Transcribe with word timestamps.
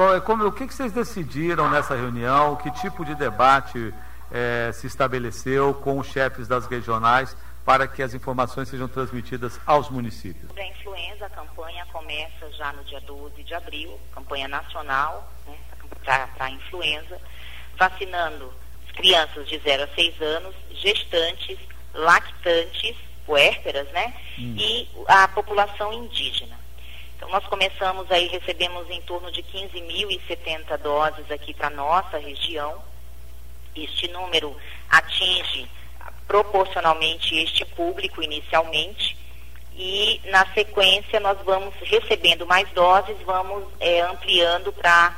Qual, 0.00 0.18
como, 0.22 0.46
o 0.46 0.52
que, 0.52 0.66
que 0.66 0.72
vocês 0.72 0.92
decidiram 0.92 1.68
nessa 1.68 1.94
reunião? 1.94 2.56
Que 2.56 2.70
tipo 2.70 3.04
de 3.04 3.14
debate 3.14 3.92
é, 4.32 4.70
se 4.72 4.86
estabeleceu 4.86 5.74
com 5.74 5.98
os 5.98 6.06
chefes 6.06 6.48
das 6.48 6.64
regionais 6.66 7.36
para 7.66 7.86
que 7.86 8.02
as 8.02 8.14
informações 8.14 8.70
sejam 8.70 8.88
transmitidas 8.88 9.60
aos 9.66 9.90
municípios? 9.90 10.50
A 10.56 10.64
influenza, 10.64 11.26
a 11.26 11.28
campanha 11.28 11.84
começa 11.92 12.50
já 12.52 12.72
no 12.72 12.82
dia 12.84 12.98
12 13.02 13.42
de 13.42 13.52
abril, 13.52 14.00
campanha 14.14 14.48
nacional 14.48 15.30
né, 15.46 15.54
para 16.02 16.46
a 16.46 16.50
influenza, 16.50 17.20
vacinando 17.76 18.50
crianças 18.94 19.46
de 19.50 19.58
0 19.58 19.82
a 19.82 19.88
6 19.88 20.22
anos, 20.22 20.54
gestantes, 20.76 21.58
lactantes, 21.92 22.96
puérperas, 23.26 23.86
né? 23.92 24.14
Hum. 24.38 24.56
E 24.56 24.88
a 25.06 25.28
população 25.28 25.92
indígena. 25.92 26.58
Então, 27.20 27.28
nós 27.28 27.44
começamos 27.48 28.10
aí, 28.10 28.28
recebemos 28.28 28.88
em 28.88 29.02
torno 29.02 29.30
de 29.30 29.42
15.070 29.42 30.78
doses 30.78 31.30
aqui 31.30 31.52
para 31.52 31.68
nossa 31.68 32.16
região. 32.16 32.82
Este 33.76 34.08
número 34.08 34.56
atinge 34.88 35.68
proporcionalmente 36.26 37.36
este 37.36 37.62
público 37.66 38.22
inicialmente 38.22 39.18
e 39.76 40.18
na 40.30 40.46
sequência 40.54 41.20
nós 41.20 41.38
vamos 41.44 41.74
recebendo 41.82 42.46
mais 42.46 42.66
doses, 42.70 43.14
vamos 43.26 43.64
é, 43.78 44.00
ampliando 44.00 44.72
para 44.72 45.14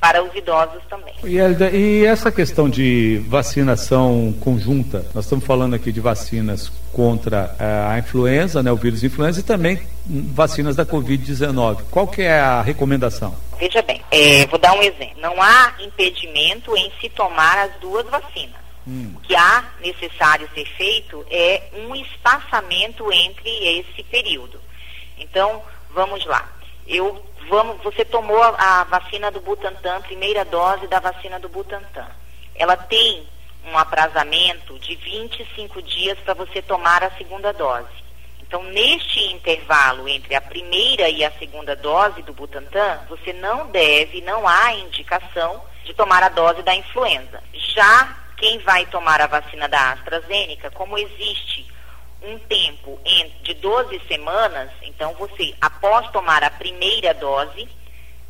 para 0.00 0.22
os 0.22 0.34
idosos 0.34 0.82
também. 0.88 1.14
E, 1.24 1.38
Elida, 1.38 1.70
e 1.70 2.04
essa 2.04 2.30
questão 2.30 2.68
de 2.68 3.22
vacinação 3.28 4.34
conjunta, 4.40 5.04
nós 5.14 5.24
estamos 5.24 5.44
falando 5.44 5.74
aqui 5.74 5.90
de 5.90 6.00
vacinas 6.00 6.70
contra 6.92 7.54
eh, 7.58 7.86
a 7.90 7.98
influenza, 7.98 8.62
né, 8.62 8.70
o 8.70 8.76
vírus 8.76 9.02
influenza, 9.02 9.40
e 9.40 9.42
também 9.42 9.80
vacinas 10.06 10.76
da 10.76 10.86
Covid-19. 10.86 11.82
Qual 11.90 12.06
que 12.06 12.22
é 12.22 12.38
a 12.38 12.62
recomendação? 12.62 13.34
Veja 13.58 13.82
bem, 13.82 14.02
é, 14.10 14.46
vou 14.46 14.58
dar 14.58 14.74
um 14.74 14.82
exemplo. 14.82 15.20
Não 15.20 15.40
há 15.40 15.74
impedimento 15.80 16.76
em 16.76 16.92
se 17.00 17.08
tomar 17.10 17.58
as 17.58 17.72
duas 17.80 18.06
vacinas. 18.06 18.66
Hum. 18.86 19.12
O 19.16 19.20
que 19.20 19.34
há 19.34 19.64
necessário 19.80 20.48
ser 20.54 20.66
feito 20.76 21.24
é 21.30 21.62
um 21.86 21.94
espaçamento 21.96 23.10
entre 23.12 23.80
esse 23.80 24.02
período. 24.04 24.60
Então, 25.18 25.62
vamos 25.92 26.24
lá. 26.26 26.48
Eu 26.86 27.20
vamos, 27.48 27.82
você 27.82 28.04
tomou 28.04 28.42
a, 28.42 28.80
a 28.80 28.84
vacina 28.84 29.30
do 29.30 29.40
Butantan, 29.40 30.00
primeira 30.02 30.44
dose 30.44 30.86
da 30.86 31.00
vacina 31.00 31.38
do 31.38 31.48
Butantan. 31.48 32.08
Ela 32.54 32.76
tem 32.76 33.26
um 33.64 33.76
aprazamento 33.76 34.78
de 34.78 34.94
25 34.94 35.82
dias 35.82 36.18
para 36.20 36.34
você 36.34 36.62
tomar 36.62 37.02
a 37.02 37.10
segunda 37.12 37.52
dose. 37.52 38.06
Então, 38.42 38.62
neste 38.62 39.20
intervalo 39.32 40.08
entre 40.08 40.34
a 40.34 40.40
primeira 40.40 41.08
e 41.08 41.24
a 41.24 41.32
segunda 41.32 41.74
dose 41.74 42.22
do 42.22 42.32
Butantan, 42.32 43.00
você 43.08 43.32
não 43.32 43.66
deve, 43.68 44.20
não 44.20 44.46
há 44.46 44.72
indicação 44.72 45.60
de 45.84 45.92
tomar 45.94 46.22
a 46.22 46.28
dose 46.28 46.62
da 46.62 46.74
influenza. 46.74 47.42
Já 47.52 48.16
quem 48.36 48.58
vai 48.60 48.86
tomar 48.86 49.20
a 49.20 49.26
vacina 49.26 49.68
da 49.68 49.92
AstraZeneca, 49.92 50.70
como 50.70 50.96
existe 50.96 51.66
um 52.22 52.38
tempo 52.38 53.00
de 53.42 53.54
12 53.54 54.00
semanas, 54.06 54.70
então 54.96 55.12
você, 55.12 55.54
após 55.60 56.10
tomar 56.10 56.42
a 56.42 56.50
primeira 56.50 57.12
dose, 57.12 57.68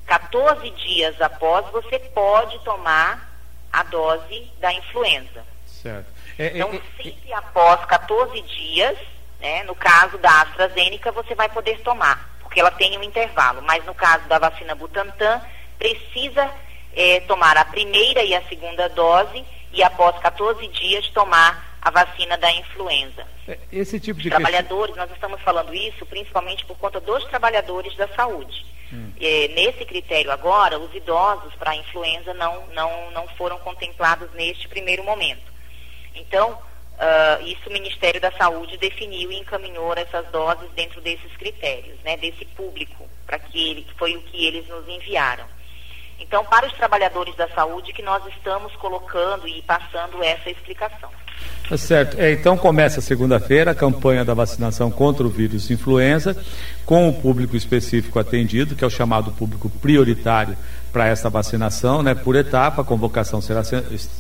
14 0.04 0.68
dias 0.70 1.18
após, 1.20 1.64
você 1.70 1.98
pode 1.98 2.58
tomar 2.64 3.32
a 3.72 3.84
dose 3.84 4.50
da 4.58 4.72
influenza. 4.72 5.44
Certo. 5.64 6.08
É, 6.36 6.46
é 6.46 6.58
então, 6.58 6.70
é, 6.70 7.02
sempre 7.02 7.32
após 7.32 7.84
14 7.86 8.42
dias, 8.42 8.98
né, 9.40 9.62
no 9.62 9.76
caso 9.76 10.18
da 10.18 10.42
AstraZeneca, 10.42 11.12
você 11.12 11.36
vai 11.36 11.48
poder 11.48 11.80
tomar, 11.82 12.28
porque 12.40 12.58
ela 12.58 12.72
tem 12.72 12.98
um 12.98 13.02
intervalo. 13.02 13.62
Mas 13.62 13.84
no 13.84 13.94
caso 13.94 14.26
da 14.26 14.38
vacina 14.38 14.74
Butantan, 14.74 15.40
precisa 15.78 16.50
é, 16.94 17.20
tomar 17.20 17.56
a 17.56 17.64
primeira 17.64 18.24
e 18.24 18.34
a 18.34 18.42
segunda 18.48 18.88
dose 18.88 19.44
e 19.72 19.84
após 19.84 20.18
14 20.18 20.66
dias 20.68 21.08
tomar 21.10 21.65
a 21.80 21.90
vacina 21.90 22.36
da 22.36 22.50
influenza. 22.52 23.26
É, 23.46 23.58
esse 23.72 24.00
tipo 24.00 24.20
de 24.20 24.28
trabalhadores, 24.28 24.94
questão... 24.94 25.06
nós 25.06 25.14
estamos 25.14 25.40
falando 25.42 25.74
isso 25.74 26.04
principalmente 26.06 26.64
por 26.64 26.76
conta 26.78 27.00
dos 27.00 27.24
trabalhadores 27.24 27.94
da 27.96 28.08
saúde. 28.08 28.66
Hum. 28.92 29.12
É, 29.20 29.48
nesse 29.48 29.84
critério 29.84 30.30
agora, 30.30 30.78
os 30.78 30.94
idosos 30.94 31.54
para 31.54 31.72
a 31.72 31.76
influenza 31.76 32.32
não, 32.34 32.66
não, 32.68 33.10
não 33.10 33.28
foram 33.30 33.58
contemplados 33.58 34.30
neste 34.32 34.68
primeiro 34.68 35.02
momento. 35.04 35.52
Então, 36.14 36.52
uh, 36.52 37.44
isso 37.44 37.68
o 37.68 37.72
Ministério 37.72 38.20
da 38.20 38.32
Saúde 38.32 38.76
definiu 38.76 39.30
e 39.30 39.38
encaminhou 39.38 39.92
essas 39.94 40.26
doses 40.28 40.70
dentro 40.72 41.00
desses 41.00 41.32
critérios, 41.36 41.98
né, 42.04 42.16
desse 42.16 42.44
público, 42.44 43.08
para 43.26 43.38
que 43.38 43.70
ele, 43.70 43.86
foi 43.96 44.16
o 44.16 44.22
que 44.22 44.46
eles 44.46 44.66
nos 44.68 44.88
enviaram. 44.88 45.44
Então, 46.18 46.44
para 46.44 46.66
os 46.66 46.72
trabalhadores 46.72 47.34
da 47.36 47.48
saúde 47.48 47.92
que 47.92 48.02
nós 48.02 48.24
estamos 48.26 48.74
colocando 48.76 49.46
e 49.46 49.60
passando 49.62 50.22
essa 50.22 50.50
explicação. 50.50 51.10
Tá 51.68 51.76
certo. 51.76 52.16
É, 52.20 52.32
então 52.32 52.56
começa 52.56 53.00
segunda-feira 53.00 53.72
a 53.72 53.74
campanha 53.74 54.24
da 54.24 54.34
vacinação 54.34 54.88
contra 54.88 55.26
o 55.26 55.30
vírus 55.30 55.68
influenza, 55.68 56.36
com 56.84 57.08
o 57.08 57.12
público 57.12 57.56
específico 57.56 58.20
atendido, 58.20 58.76
que 58.76 58.84
é 58.84 58.86
o 58.86 58.90
chamado 58.90 59.32
público 59.32 59.68
prioritário 59.68 60.56
para 60.92 61.08
essa 61.08 61.28
vacinação, 61.28 62.04
né? 62.04 62.14
Por 62.14 62.36
etapa, 62.36 62.82
a 62.82 62.84
convocação 62.84 63.40
será, 63.40 63.62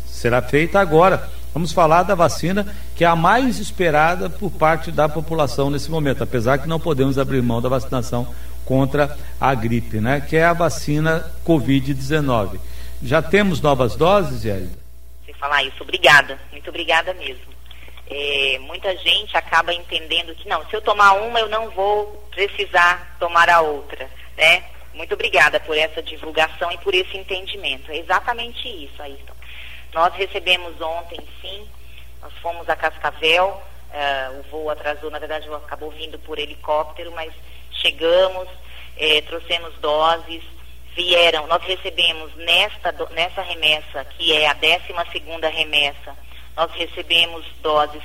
será 0.06 0.42
feita 0.42 0.80
agora. 0.80 1.28
Vamos 1.54 1.72
falar 1.72 2.02
da 2.02 2.14
vacina 2.16 2.66
que 2.96 3.04
é 3.04 3.06
a 3.06 3.16
mais 3.16 3.60
esperada 3.60 4.28
por 4.28 4.50
parte 4.50 4.90
da 4.90 5.08
população 5.08 5.70
nesse 5.70 5.90
momento, 5.90 6.24
apesar 6.24 6.58
que 6.58 6.68
não 6.68 6.80
podemos 6.80 7.16
abrir 7.16 7.40
mão 7.42 7.62
da 7.62 7.68
vacinação 7.68 8.26
contra 8.64 9.16
a 9.40 9.54
gripe, 9.54 10.00
né? 10.00 10.20
Que 10.20 10.36
é 10.36 10.44
a 10.44 10.52
vacina 10.52 11.24
Covid-19. 11.46 12.58
Já 13.02 13.22
temos 13.22 13.60
novas 13.60 13.94
doses, 13.94 14.44
Hélida? 14.44 14.85
Falar 15.46 15.62
isso, 15.62 15.80
obrigada, 15.84 16.40
muito 16.50 16.68
obrigada 16.70 17.14
mesmo. 17.14 17.54
É, 18.10 18.58
muita 18.62 18.96
gente 18.96 19.36
acaba 19.36 19.72
entendendo 19.72 20.34
que 20.34 20.48
não, 20.48 20.66
se 20.66 20.74
eu 20.74 20.82
tomar 20.82 21.12
uma, 21.12 21.38
eu 21.38 21.48
não 21.48 21.70
vou 21.70 22.28
precisar 22.32 23.16
tomar 23.20 23.48
a 23.48 23.60
outra, 23.60 24.10
né? 24.36 24.64
Muito 24.92 25.14
obrigada 25.14 25.60
por 25.60 25.78
essa 25.78 26.02
divulgação 26.02 26.72
e 26.72 26.78
por 26.78 26.92
esse 26.92 27.16
entendimento. 27.16 27.92
É 27.92 27.98
exatamente 27.98 28.66
isso, 28.66 29.00
Ayrton. 29.00 29.34
Nós 29.94 30.12
recebemos 30.14 30.80
ontem, 30.80 31.20
sim, 31.40 31.68
nós 32.20 32.32
fomos 32.42 32.68
a 32.68 32.74
Cascavel, 32.74 33.62
uh, 33.92 34.40
o 34.40 34.42
voo 34.50 34.68
atrasou, 34.68 35.12
na 35.12 35.20
verdade, 35.20 35.48
acabou 35.48 35.92
vindo 35.92 36.18
por 36.18 36.40
helicóptero, 36.40 37.12
mas 37.12 37.32
chegamos, 37.70 38.48
eh, 38.96 39.20
trouxemos 39.20 39.72
doses, 39.78 40.42
vieram, 40.96 41.46
nós 41.46 41.62
recebemos 41.62 42.34
nesta, 42.36 42.90
nessa 43.10 43.42
remessa, 43.42 44.04
que 44.16 44.32
é 44.32 44.48
a 44.48 44.54
12 44.54 45.12
segunda 45.12 45.48
remessa, 45.48 46.16
nós 46.56 46.72
recebemos 46.72 47.44
doses 47.60 48.02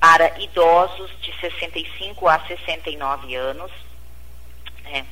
para 0.00 0.38
idosos 0.38 1.10
de 1.20 1.36
65 1.40 2.28
a 2.28 2.38
69 2.46 3.34
anos, 3.34 3.72
né, 4.84 5.04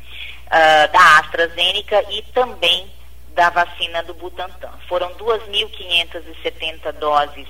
uh, 0.46 0.92
da 0.92 1.18
AstraZeneca 1.18 2.00
e 2.12 2.22
também 2.32 2.88
da 3.34 3.50
vacina 3.50 4.04
do 4.04 4.14
Butantan. 4.14 4.72
Foram 4.88 5.12
2.570 5.14 6.92
doses 6.92 7.48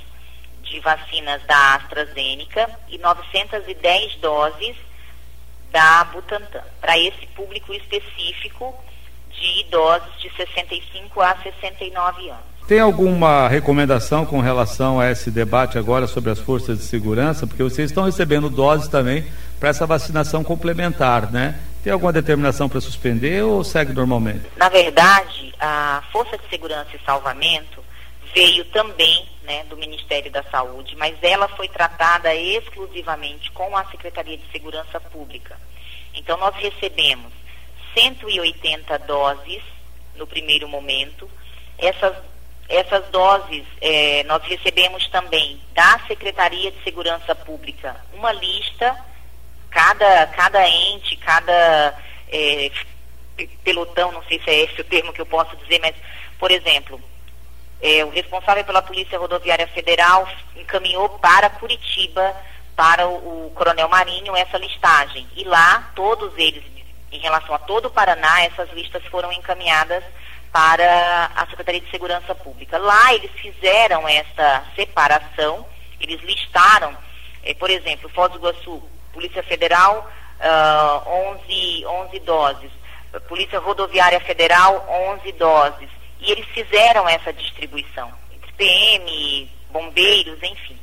de 0.62 0.80
vacinas 0.80 1.42
da 1.42 1.74
AstraZeneca 1.74 2.70
e 2.88 2.96
910 2.96 4.16
doses 4.16 4.74
da 5.70 6.04
Butantan, 6.04 6.64
para 6.80 6.98
esse 6.98 7.26
público 7.28 7.74
específico 7.74 8.74
de 9.38 9.60
idosos 9.60 10.08
de 10.20 10.30
65 10.36 11.20
a 11.20 11.36
69 11.36 12.30
anos. 12.30 12.56
Tem 12.66 12.80
alguma 12.80 13.46
recomendação 13.46 14.26
com 14.26 14.40
relação 14.40 14.98
a 14.98 15.10
esse 15.10 15.30
debate 15.30 15.78
agora 15.78 16.08
sobre 16.08 16.30
as 16.32 16.40
forças 16.40 16.78
de 16.78 16.84
segurança? 16.84 17.46
Porque 17.46 17.62
vocês 17.62 17.90
estão 17.90 18.04
recebendo 18.04 18.50
doses 18.50 18.88
também 18.88 19.24
para 19.60 19.68
essa 19.68 19.86
vacinação 19.86 20.42
complementar, 20.42 21.30
né? 21.30 21.60
Tem 21.84 21.92
alguma 21.92 22.12
determinação 22.12 22.68
para 22.68 22.80
suspender 22.80 23.44
ou 23.44 23.62
segue 23.62 23.92
normalmente? 23.92 24.46
Na 24.56 24.68
verdade, 24.68 25.54
a 25.60 26.02
Força 26.10 26.36
de 26.36 26.48
Segurança 26.48 26.88
e 26.94 27.04
Salvamento 27.06 27.84
veio 28.34 28.64
também 28.66 29.24
né, 29.44 29.64
do 29.70 29.76
Ministério 29.76 30.30
da 30.32 30.42
Saúde, 30.50 30.96
mas 30.96 31.14
ela 31.22 31.46
foi 31.46 31.68
tratada 31.68 32.34
exclusivamente 32.34 33.50
com 33.52 33.76
a 33.76 33.84
Secretaria 33.84 34.36
de 34.36 34.50
Segurança 34.50 35.00
Pública. 35.00 35.56
Então, 36.12 36.36
nós 36.36 36.54
recebemos 36.56 37.32
180 37.96 38.98
doses 39.00 39.62
no 40.16 40.26
primeiro 40.26 40.68
momento. 40.68 41.30
Essas, 41.78 42.16
essas 42.68 43.06
doses 43.08 43.64
é, 43.80 44.22
nós 44.24 44.42
recebemos 44.44 45.06
também 45.08 45.60
da 45.74 46.00
Secretaria 46.06 46.70
de 46.70 46.82
Segurança 46.82 47.34
Pública 47.34 47.96
uma 48.12 48.32
lista, 48.32 48.96
cada, 49.70 50.26
cada 50.28 50.68
ente, 50.68 51.16
cada 51.16 51.94
é, 52.28 52.70
pelotão, 53.62 54.12
não 54.12 54.22
sei 54.24 54.40
se 54.42 54.50
é 54.50 54.64
esse 54.64 54.80
o 54.80 54.84
termo 54.84 55.12
que 55.12 55.20
eu 55.20 55.26
posso 55.26 55.56
dizer, 55.56 55.78
mas, 55.80 55.94
por 56.38 56.50
exemplo, 56.50 57.00
é, 57.80 58.04
o 58.04 58.10
responsável 58.10 58.64
pela 58.64 58.82
Polícia 58.82 59.18
Rodoviária 59.18 59.66
Federal 59.68 60.28
encaminhou 60.56 61.08
para 61.18 61.50
Curitiba, 61.50 62.34
para 62.74 63.06
o, 63.06 63.46
o, 63.46 63.50
Coronel 63.54 63.88
Marinho, 63.88 64.36
essa 64.36 64.58
listagem. 64.58 65.26
E 65.34 65.44
lá, 65.44 65.90
todos 65.94 66.32
eles, 66.36 66.62
em 67.12 67.18
relação 67.18 67.54
a 67.54 67.58
todo 67.58 67.86
o 67.86 67.90
Paraná, 67.90 68.44
essas 68.44 68.70
listas 68.72 69.04
foram 69.06 69.32
encaminhadas 69.32 70.02
para 70.52 71.30
a 71.36 71.46
Secretaria 71.46 71.80
de 71.80 71.90
Segurança 71.90 72.34
Pública. 72.34 72.78
Lá 72.78 73.14
eles 73.14 73.30
fizeram 73.32 74.08
essa 74.08 74.64
separação, 74.74 75.66
eles 76.00 76.20
listaram, 76.22 76.96
eh, 77.42 77.54
por 77.54 77.70
exemplo, 77.70 78.08
Foz 78.10 78.32
do 78.32 78.38
Iguaçu, 78.38 78.82
Polícia 79.12 79.42
Federal, 79.42 80.10
uh, 80.40 81.10
11, 81.46 81.86
11 81.86 82.18
doses, 82.20 82.70
Polícia 83.28 83.58
Rodoviária 83.58 84.20
Federal, 84.20 84.86
11 85.14 85.32
doses, 85.32 85.88
e 86.20 86.30
eles 86.30 86.46
fizeram 86.48 87.08
essa 87.08 87.32
distribuição, 87.32 88.12
entre 88.32 88.52
PM, 88.52 89.50
bombeiros, 89.70 90.42
enfim. 90.42 90.78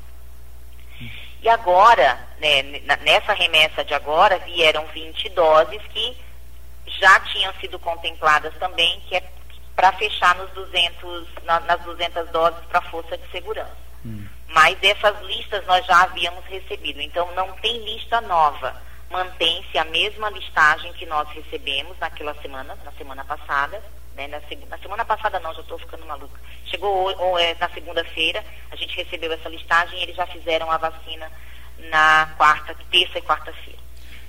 E 1.44 1.50
agora, 1.50 2.18
né, 2.40 2.64
nessa 3.02 3.34
remessa 3.34 3.84
de 3.84 3.94
agora, 3.94 4.40
vieram 4.40 4.86
20 4.88 5.28
doses 5.30 5.82
que 5.90 6.18
já 6.88 7.20
tinham 7.20 7.54
sido 7.56 7.78
contempladas 7.78 8.54
também, 8.58 9.02
que 9.02 9.18
é 9.18 9.24
para 9.76 9.92
fechar 9.92 10.36
nos 10.36 10.50
200, 10.52 11.28
na, 11.44 11.60
nas 11.60 11.82
200 11.82 12.30
doses 12.30 12.64
para 12.68 12.80
a 12.80 12.84
Força 12.84 13.18
de 13.18 13.30
Segurança. 13.30 13.76
Hum. 14.06 14.26
Mas 14.48 14.78
essas 14.82 15.20
listas 15.24 15.66
nós 15.66 15.86
já 15.86 16.04
havíamos 16.04 16.46
recebido, 16.46 17.02
então 17.02 17.30
não 17.36 17.52
tem 17.58 17.78
lista 17.84 18.22
nova. 18.22 18.82
Mantém-se 19.10 19.78
a 19.78 19.84
mesma 19.84 20.30
listagem 20.30 20.94
que 20.94 21.06
nós 21.06 21.28
recebemos 21.30 21.98
naquela 22.00 22.34
semana, 22.36 22.78
na 22.86 22.92
semana 22.94 23.26
passada. 23.26 23.84
Né? 24.16 24.28
Na, 24.28 24.40
na, 24.70 24.78
semana 24.78 25.06
passada 25.06 25.40
não, 25.40 25.54
já 25.54 25.62
estou 25.62 25.80
ficando 25.80 26.06
maluca. 26.06 26.40
Chegou 26.66 27.16
ou, 27.18 27.40
é, 27.40 27.56
na 27.60 27.70
segunda-feira, 27.70 28.44
a 28.72 28.76
gente 28.76 28.96
recebeu 28.96 29.32
essa 29.32 29.50
listagem 29.50 30.00
e 30.00 30.04
eles 30.04 30.16
já 30.16 30.26
fizeram 30.28 30.70
a 30.72 30.78
vacina 30.78 31.32
na 31.90 32.34
quarta, 32.38 32.76
terça 32.92 33.20
e 33.20 33.22
quarta-feira. 33.22 33.80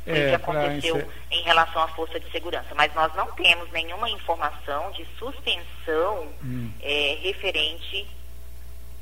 Foi 0.04 0.18
é, 0.18 0.26
o 0.26 0.28
que 0.28 0.34
aconteceu 0.34 1.10
em 1.30 1.42
relação 1.42 1.82
à 1.82 1.88
força 1.88 2.20
de 2.20 2.30
segurança. 2.30 2.74
Mas 2.74 2.94
nós 2.94 3.14
não 3.14 3.30
temos 3.32 3.70
nenhuma 3.72 4.08
informação 4.10 4.90
de 4.92 5.06
suspensão 5.18 6.28
hum. 6.42 6.70
é, 6.82 7.18
referente 7.22 8.06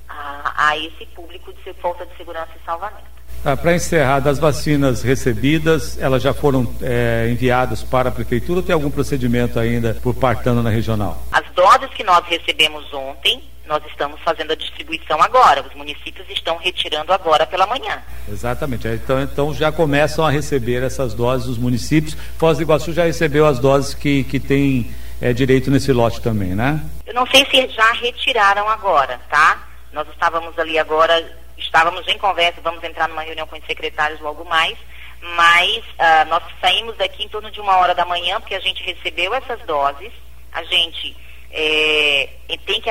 a, 0.08 0.68
a, 0.68 0.76
esse 0.76 1.06
público 1.06 1.52
de 1.52 1.72
força 1.74 2.06
de 2.06 2.16
segurança 2.16 2.52
e 2.56 2.64
salvamento. 2.64 3.21
Ah, 3.44 3.56
Para 3.56 3.74
encerrar, 3.74 4.20
das 4.20 4.38
vacinas 4.38 5.02
recebidas, 5.02 5.98
elas 5.98 6.22
já 6.22 6.32
foram 6.32 6.72
é, 6.80 7.28
enviadas 7.30 7.82
para 7.82 8.08
a 8.08 8.12
prefeitura 8.12 8.60
ou 8.60 8.62
tem 8.64 8.72
algum 8.72 8.90
procedimento 8.90 9.58
ainda 9.58 9.96
por 10.02 10.14
partando 10.14 10.62
na 10.62 10.70
regional? 10.70 11.22
As 11.32 11.44
doses 11.54 11.90
que 11.94 12.04
nós 12.04 12.24
recebemos 12.26 12.92
ontem 12.92 13.42
nós 13.72 13.82
estamos 13.86 14.20
fazendo 14.20 14.52
a 14.52 14.54
distribuição 14.54 15.20
agora. 15.22 15.64
Os 15.66 15.74
municípios 15.74 16.28
estão 16.28 16.58
retirando 16.58 17.12
agora 17.12 17.46
pela 17.46 17.66
manhã. 17.66 18.02
Exatamente. 18.28 18.86
Então, 18.88 19.22
então 19.22 19.54
já 19.54 19.72
começam 19.72 20.26
a 20.26 20.30
receber 20.30 20.82
essas 20.82 21.14
doses 21.14 21.48
os 21.48 21.58
municípios. 21.58 22.14
Foz 22.38 22.58
do 22.58 22.64
Iguaçu 22.64 22.92
já 22.92 23.04
recebeu 23.04 23.46
as 23.46 23.58
doses 23.58 23.94
que, 23.94 24.24
que 24.24 24.38
tem 24.38 24.90
é, 25.20 25.32
direito 25.32 25.70
nesse 25.70 25.92
lote 25.92 26.20
também, 26.20 26.54
né? 26.54 26.82
Eu 27.06 27.14
não 27.14 27.26
sei 27.26 27.46
se 27.46 27.68
já 27.68 27.92
retiraram 27.92 28.68
agora, 28.68 29.18
tá? 29.30 29.66
Nós 29.92 30.06
estávamos 30.08 30.58
ali 30.58 30.78
agora, 30.78 31.24
estávamos 31.62 32.06
em 32.08 32.18
conversa, 32.18 32.60
vamos 32.60 32.82
entrar 32.84 33.08
numa 33.08 33.22
reunião 33.22 33.46
com 33.46 33.56
os 33.56 33.66
secretários 33.66 34.20
logo 34.20 34.44
mais, 34.44 34.76
mas 35.20 35.78
uh, 35.78 36.28
nós 36.28 36.42
saímos 36.60 36.96
daqui 36.96 37.24
em 37.24 37.28
torno 37.28 37.50
de 37.50 37.60
uma 37.60 37.76
hora 37.76 37.94
da 37.94 38.04
manhã, 38.04 38.40
porque 38.40 38.54
a 38.54 38.60
gente 38.60 38.82
recebeu 38.82 39.34
essas 39.34 39.60
doses, 39.62 40.12
a 40.52 40.62
gente 40.64 41.16
é, 41.50 42.28
tem 42.66 42.80
que 42.80 42.90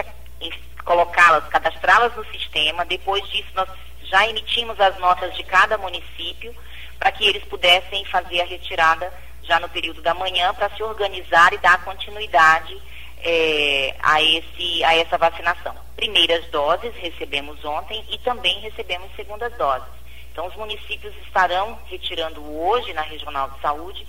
colocá-las, 0.84 1.48
cadastrá-las 1.48 2.16
no 2.16 2.26
sistema. 2.26 2.86
Depois 2.86 3.28
disso, 3.30 3.50
nós 3.54 3.70
já 4.04 4.28
emitimos 4.28 4.80
as 4.80 4.98
notas 5.00 5.36
de 5.36 5.44
cada 5.44 5.78
município 5.78 6.56
para 7.00 7.12
que 7.12 7.28
eles 7.28 7.44
pudessem 7.46 8.06
fazer 8.06 8.42
a 8.42 8.46
retirada 8.46 9.12
já 9.44 9.60
no 9.60 9.70
período 9.70 10.02
da 10.02 10.14
manhã 10.14 10.54
para 10.54 10.70
se 10.76 10.84
organizar 10.84 11.54
e 11.54 11.58
dar 11.58 11.84
continuidade 11.84 12.78
é, 13.24 13.96
a, 14.02 14.22
esse, 14.22 14.84
a 14.84 14.96
essa 14.96 15.18
vacinação. 15.18 15.76
Primeiras 16.02 16.44
doses 16.48 16.96
recebemos 16.96 17.64
ontem 17.64 18.04
e 18.10 18.18
também 18.18 18.60
recebemos 18.62 19.16
segundas 19.16 19.56
doses. 19.56 19.88
Então, 20.32 20.48
os 20.48 20.56
municípios 20.56 21.14
estarão 21.18 21.78
retirando 21.86 22.44
hoje 22.44 22.92
na 22.92 23.04
Regional 23.04 23.52
de 23.52 23.62
Saúde 23.62 24.08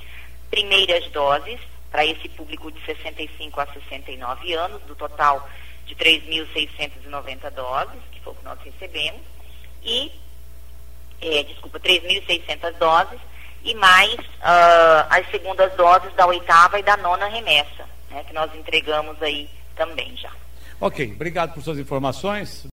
primeiras 0.50 1.06
doses 1.10 1.60
para 1.90 2.06
esse 2.06 2.30
público 2.30 2.72
de 2.72 2.82
65 2.86 3.60
a 3.60 3.66
69 3.66 4.54
anos, 4.54 4.80
do 4.84 4.94
total 4.94 5.46
de 5.84 5.94
3.690 5.94 7.50
doses, 7.50 8.00
que 8.10 8.20
foi 8.20 8.32
o 8.32 8.36
que 8.36 8.44
nós 8.44 8.58
recebemos, 8.64 9.20
e, 9.82 10.10
é, 11.20 11.42
desculpa, 11.42 11.78
3.600 11.78 12.72
doses, 12.78 13.20
e 13.64 13.74
mais 13.74 14.14
uh, 14.14 15.08
as 15.10 15.30
segundas 15.30 15.70
doses 15.74 16.10
da 16.14 16.24
oitava 16.24 16.78
e 16.78 16.82
da 16.82 16.96
nona 16.96 17.26
remessa, 17.26 17.86
né, 18.08 18.24
que 18.26 18.32
nós 18.32 18.50
entregamos 18.54 19.22
aí 19.22 19.46
também 19.76 20.16
já. 20.16 20.32
Ok, 20.80 21.12
obrigado 21.14 21.54
por 21.54 21.62
suas 21.62 21.78
informações. 21.78 22.60